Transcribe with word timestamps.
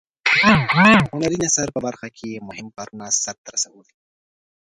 هنري 1.11 1.37
نثر 1.43 1.67
په 1.75 1.79
برخه 1.85 2.07
کې 2.15 2.25
یې 2.33 2.45
مهم 2.47 2.67
کارونه 2.75 3.05
سرته 3.23 3.47
رسولي. 3.55 3.93